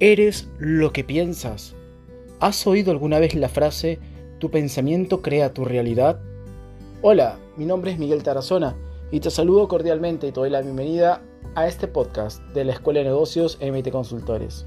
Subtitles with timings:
[0.00, 1.74] Eres lo que piensas.
[2.38, 3.98] ¿Has oído alguna vez la frase
[4.38, 6.20] tu pensamiento crea tu realidad?
[7.02, 8.76] Hola, mi nombre es Miguel Tarazona
[9.10, 11.20] y te saludo cordialmente y te doy la bienvenida
[11.56, 14.66] a este podcast de la Escuela de Negocios MT Consultores.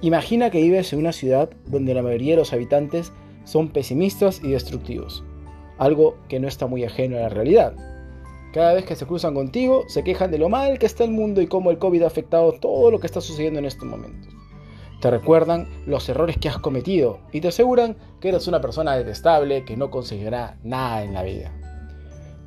[0.00, 3.12] Imagina que vives en una ciudad donde la mayoría de los habitantes
[3.44, 5.22] son pesimistas y destructivos,
[5.78, 7.76] algo que no está muy ajeno a la realidad.
[8.52, 11.40] Cada vez que se cruzan contigo, se quejan de lo mal que está el mundo
[11.40, 14.35] y cómo el COVID ha afectado todo lo que está sucediendo en estos momentos.
[15.06, 19.64] Te recuerdan los errores que has cometido y te aseguran que eres una persona detestable
[19.64, 21.52] que no conseguirá nada en la vida.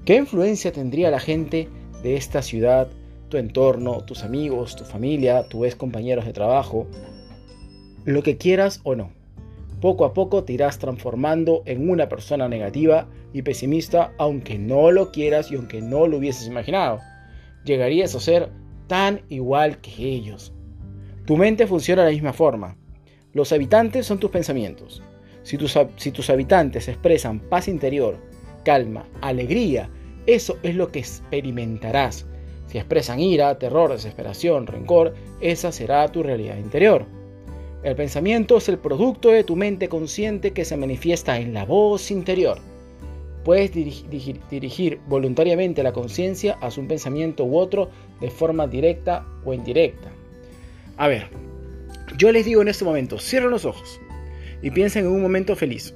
[0.03, 1.69] ¿Qué influencia tendría la gente
[2.03, 2.89] de esta ciudad,
[3.29, 6.85] tu entorno, tus amigos, tu familia, tus ex compañeros de trabajo?
[8.03, 9.13] Lo que quieras o no.
[9.79, 15.13] Poco a poco te irás transformando en una persona negativa y pesimista aunque no lo
[15.13, 16.99] quieras y aunque no lo hubieses imaginado.
[17.63, 18.49] Llegarías a ser
[18.87, 20.51] tan igual que ellos.
[21.29, 22.75] Tu mente funciona de la misma forma.
[23.33, 25.03] Los habitantes son tus pensamientos.
[25.43, 28.17] Si tus, habitantes expresan paz interior,
[28.65, 29.91] calma, alegría,
[30.25, 32.25] eso es lo que experimentarás.
[32.65, 37.05] Si expresan ira, terror, desesperación, rencor, esa será tu realidad interior.
[37.83, 42.09] El pensamiento es el producto de tu mente consciente que se manifiesta en la voz
[42.09, 42.57] interior.
[43.43, 49.53] Puedes dirigir, dirigir voluntariamente la conciencia hacia un pensamiento u otro de forma directa o
[49.53, 50.09] indirecta.
[50.99, 51.27] A ver,
[52.17, 54.01] yo les digo en este momento, cierren los ojos
[54.61, 55.95] y piensen en un momento feliz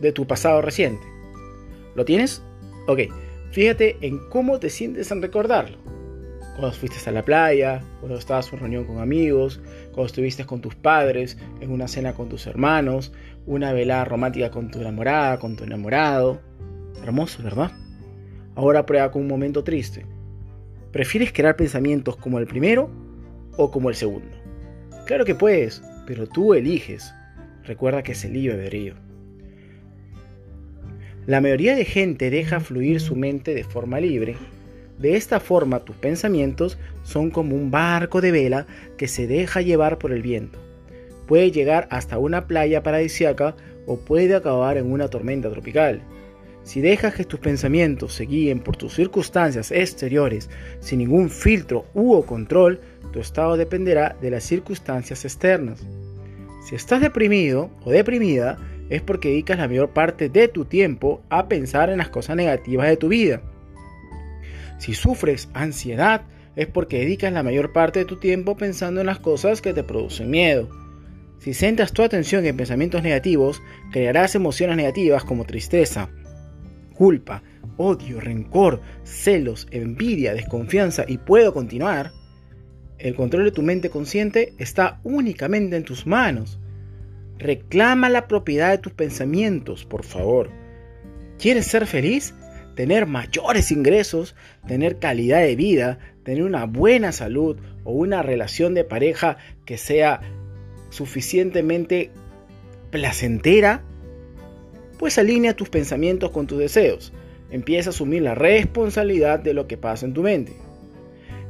[0.00, 1.06] de tu pasado reciente.
[1.94, 2.42] ¿Lo tienes?
[2.88, 3.02] Ok,
[3.52, 5.78] fíjate en cómo te sientes en recordarlo.
[6.56, 9.60] Cuando fuiste a la playa, cuando estabas en una reunión con amigos,
[9.92, 13.12] cuando estuviste con tus padres, en una cena con tus hermanos,
[13.46, 16.40] una velada romántica con tu enamorada, con tu enamorado.
[17.00, 17.70] Hermoso, ¿verdad?
[18.56, 20.04] Ahora prueba con un momento triste.
[20.90, 23.01] ¿Prefieres crear pensamientos como el primero
[23.56, 24.36] o como el segundo.
[25.06, 27.12] Claro que puedes, pero tú eliges.
[27.64, 28.94] Recuerda que es el libre albedrío.
[31.26, 34.36] La mayoría de gente deja fluir su mente de forma libre.
[34.98, 39.98] De esta forma tus pensamientos son como un barco de vela que se deja llevar
[39.98, 40.58] por el viento.
[41.26, 43.54] Puede llegar hasta una playa paradisiaca
[43.86, 46.02] o puede acabar en una tormenta tropical.
[46.64, 52.22] Si dejas que tus pensamientos se guíen por tus circunstancias exteriores sin ningún filtro u
[52.22, 52.80] control,
[53.12, 55.86] tu estado dependerá de las circunstancias externas.
[56.66, 58.58] Si estás deprimido o deprimida,
[58.88, 62.88] es porque dedicas la mayor parte de tu tiempo a pensar en las cosas negativas
[62.88, 63.42] de tu vida.
[64.78, 66.22] Si sufres ansiedad,
[66.56, 69.82] es porque dedicas la mayor parte de tu tiempo pensando en las cosas que te
[69.82, 70.68] producen miedo.
[71.38, 76.10] Si centras tu atención en pensamientos negativos, crearás emociones negativas como tristeza,
[76.94, 77.42] culpa,
[77.76, 82.12] odio, rencor, celos, envidia, desconfianza y puedo continuar,
[83.02, 86.60] el control de tu mente consciente está únicamente en tus manos.
[87.36, 90.50] Reclama la propiedad de tus pensamientos, por favor.
[91.36, 92.32] ¿Quieres ser feliz?
[92.76, 94.36] Tener mayores ingresos,
[94.68, 99.36] tener calidad de vida, tener una buena salud o una relación de pareja
[99.66, 100.20] que sea
[100.90, 102.12] suficientemente
[102.92, 103.82] placentera
[104.98, 107.12] pues alinea tus pensamientos con tus deseos.
[107.50, 110.52] Empieza a asumir la responsabilidad de lo que pasa en tu mente.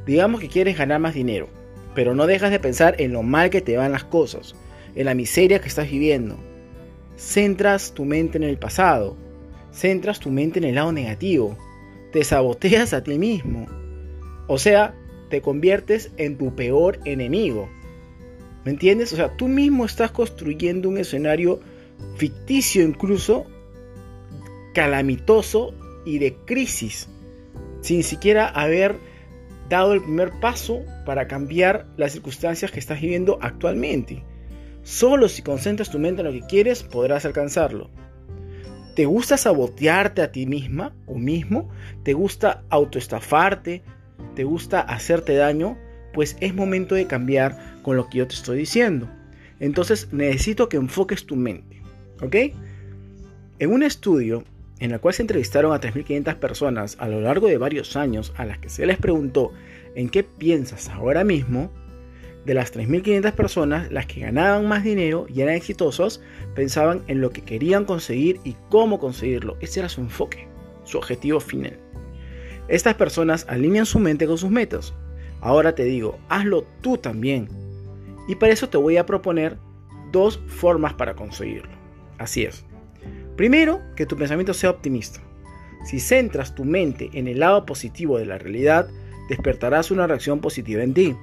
[0.05, 1.47] Digamos que quieres ganar más dinero,
[1.95, 4.55] pero no dejas de pensar en lo mal que te van las cosas,
[4.95, 6.37] en la miseria que estás viviendo.
[7.15, 9.15] Centras tu mente en el pasado,
[9.71, 11.57] centras tu mente en el lado negativo,
[12.11, 13.67] te saboteas a ti mismo.
[14.47, 14.93] O sea,
[15.29, 17.69] te conviertes en tu peor enemigo.
[18.65, 19.13] ¿Me entiendes?
[19.13, 21.59] O sea, tú mismo estás construyendo un escenario
[22.17, 23.45] ficticio incluso,
[24.73, 25.73] calamitoso
[26.05, 27.07] y de crisis,
[27.81, 28.97] sin siquiera haber
[29.69, 34.23] dado el primer paso para cambiar las circunstancias que estás viviendo actualmente.
[34.83, 37.89] Solo si concentras tu mente en lo que quieres podrás alcanzarlo.
[38.95, 41.69] ¿Te gusta sabotearte a ti misma o mismo?
[42.03, 43.81] ¿Te gusta autoestafarte?
[44.35, 45.77] ¿Te gusta hacerte daño?
[46.13, 49.09] Pues es momento de cambiar con lo que yo te estoy diciendo.
[49.59, 51.81] Entonces necesito que enfoques tu mente.
[52.21, 52.35] ¿Ok?
[53.59, 54.43] En un estudio
[54.83, 58.43] en el cual se entrevistaron a 3.500 personas a lo largo de varios años a
[58.43, 59.53] las que se les preguntó
[59.95, 61.71] en qué piensas ahora mismo,
[62.45, 66.21] de las 3.500 personas, las que ganaban más dinero y eran exitosos,
[66.53, 69.55] pensaban en lo que querían conseguir y cómo conseguirlo.
[69.61, 70.49] Ese era su enfoque,
[70.83, 71.79] su objetivo final.
[72.67, 74.93] Estas personas alinean su mente con sus metas.
[75.39, 77.47] Ahora te digo, hazlo tú también.
[78.27, 79.57] Y para eso te voy a proponer
[80.11, 81.71] dos formas para conseguirlo.
[82.17, 82.65] Así es.
[83.35, 85.19] Primero, que tu pensamiento sea optimista.
[85.85, 88.87] Si centras tu mente en el lado positivo de la realidad,
[89.29, 91.15] despertarás una reacción positiva en ti.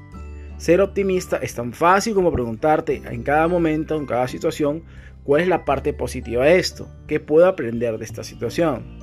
[0.58, 4.82] Ser optimista es tan fácil como preguntarte en cada momento, en cada situación,
[5.24, 8.98] cuál es la parte positiva de esto, qué puedo aprender de esta situación.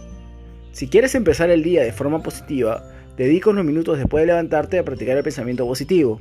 [0.72, 2.84] Si quieres empezar el día de forma positiva,
[3.16, 6.20] dedica unos minutos después de levantarte a practicar el pensamiento positivo.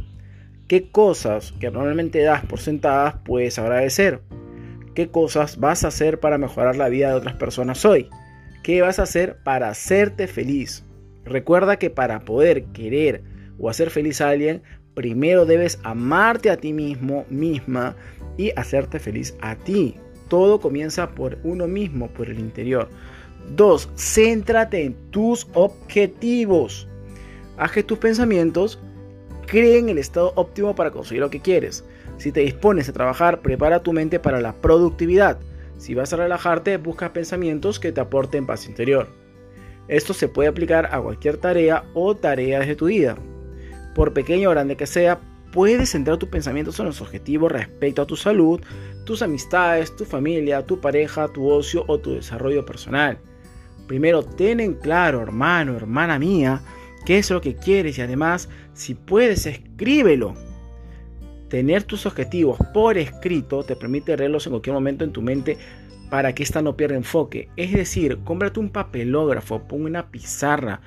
[0.66, 4.22] ¿Qué cosas que normalmente das por sentadas puedes agradecer?
[4.96, 8.08] ¿Qué cosas vas a hacer para mejorar la vida de otras personas hoy?
[8.62, 10.84] ¿Qué vas a hacer para hacerte feliz?
[11.26, 13.22] Recuerda que para poder querer
[13.58, 14.62] o hacer feliz a alguien,
[14.94, 17.94] primero debes amarte a ti mismo, misma
[18.38, 19.96] y hacerte feliz a ti.
[20.28, 22.88] Todo comienza por uno mismo, por el interior.
[23.54, 23.90] 2.
[23.96, 26.88] Céntrate en tus objetivos.
[27.58, 28.78] Haz que tus pensamientos
[29.46, 31.84] creen el estado óptimo para conseguir lo que quieres.
[32.18, 35.38] Si te dispones a trabajar, prepara tu mente para la productividad.
[35.78, 39.08] Si vas a relajarte, busca pensamientos que te aporten paz interior.
[39.88, 43.16] Esto se puede aplicar a cualquier tarea o tareas de tu vida.
[43.94, 45.20] Por pequeño o grande que sea,
[45.52, 48.60] puedes centrar tus pensamientos en los objetivos respecto a tu salud,
[49.04, 53.19] tus amistades, tu familia, tu pareja, tu ocio o tu desarrollo personal.
[53.86, 56.60] Primero, ten en claro, hermano, hermana mía,
[57.04, 60.34] qué es lo que quieres y además, si puedes, escríbelo.
[61.48, 65.56] Tener tus objetivos por escrito te permite leerlos en cualquier momento en tu mente
[66.10, 67.48] para que ésta no pierda enfoque.
[67.56, 70.81] Es decir, cómprate un papelógrafo, pon una pizarra,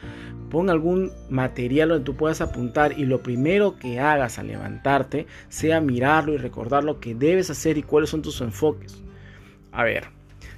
[0.49, 5.81] pon algún material donde tú puedas apuntar y lo primero que hagas al levantarte sea
[5.81, 9.01] mirarlo y recordar lo que debes hacer y cuáles son tus enfoques.
[9.71, 10.05] A ver,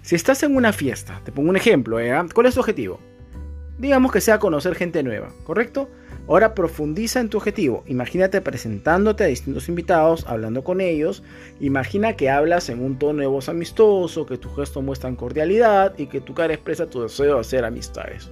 [0.01, 2.11] si estás en una fiesta, te pongo un ejemplo, ¿eh?
[2.33, 2.99] ¿cuál es tu objetivo?
[3.77, 5.89] Digamos que sea conocer gente nueva, ¿correcto?
[6.27, 7.83] Ahora profundiza en tu objetivo.
[7.87, 11.23] Imagínate presentándote a distintos invitados, hablando con ellos.
[11.59, 16.05] Imagina que hablas en un tono de voz amistoso, que tus gestos muestran cordialidad y
[16.05, 18.29] que tu cara expresa tu deseo de hacer amistades.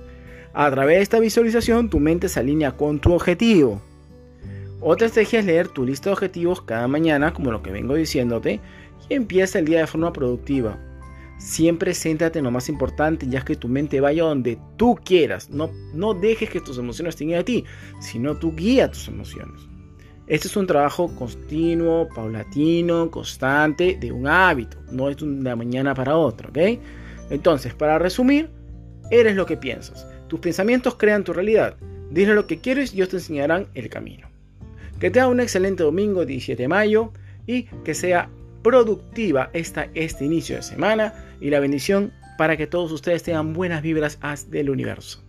[0.54, 3.82] A través de esta visualización, tu mente se alinea con tu objetivo.
[4.82, 8.62] Otra estrategia es leer tu lista de objetivos cada mañana, como lo que vengo diciéndote,
[9.10, 10.78] y empieza el día de forma productiva.
[11.40, 15.50] Siempre céntrate en lo más importante, ya que tu mente vaya donde tú quieras.
[15.50, 17.64] No, no dejes que tus emociones te a ti,
[18.02, 19.62] sino tú guía tus emociones.
[20.28, 24.78] Este es un trabajo continuo, paulatino, constante, de un hábito.
[24.92, 26.80] No es de una mañana para otra, ¿ok?
[27.30, 28.50] Entonces, para resumir,
[29.10, 30.06] eres lo que piensas.
[30.28, 31.78] Tus pensamientos crean tu realidad.
[32.12, 34.28] Dile lo que quieres y ellos te enseñarán el camino.
[35.00, 37.14] Que tenga un excelente domingo 17 de mayo
[37.48, 38.30] y que sea
[38.64, 43.82] productiva esta, este inicio de semana y la bendición para que todos ustedes tengan buenas
[43.82, 44.18] vibras
[44.50, 45.24] del universo.